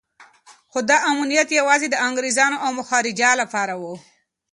[0.71, 3.83] خو دا امنیت یوازې د انګریزانو او مهاراجا لپاره و.